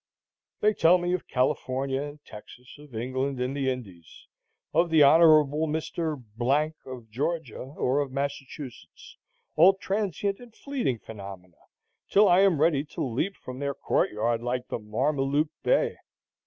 They 0.61 0.73
tell 0.73 0.97
me 0.97 1.13
of 1.13 1.27
California 1.27 2.01
and 2.01 2.25
Texas, 2.25 2.75
of 2.79 2.95
England 2.95 3.39
and 3.39 3.55
the 3.55 3.69
Indies, 3.69 4.25
of 4.73 4.89
the 4.89 5.03
Hon. 5.03 5.21
Mr.—— 5.67 6.23
of 6.87 7.11
Georgia 7.11 7.59
or 7.59 7.99
of 7.99 8.11
Massachusetts, 8.11 9.17
all 9.55 9.75
transient 9.75 10.39
and 10.39 10.55
fleeting 10.55 10.97
phenomena, 10.97 11.57
till 12.09 12.27
I 12.27 12.39
am 12.39 12.59
ready 12.59 12.83
to 12.83 13.03
leap 13.03 13.35
from 13.35 13.59
their 13.59 13.75
court 13.75 14.09
yard 14.09 14.41
like 14.41 14.69
the 14.69 14.79
Mameluke 14.79 15.51
bey. 15.61 15.97